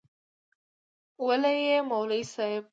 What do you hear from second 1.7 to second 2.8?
مولوی صیب.